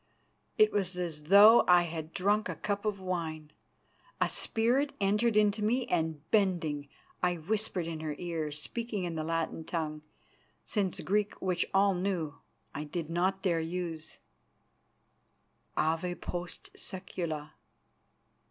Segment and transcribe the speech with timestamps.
[0.57, 3.51] it was as though I had drunk a cup of wine.
[4.19, 6.87] A spirit entered into me and, bending,
[7.21, 10.01] I whispered in her ear, speaking in the Latin tongue,
[10.65, 12.39] since Greek, which all knew,
[12.73, 14.17] I did not dare to use,
[15.77, 17.53] "_Ave post secula!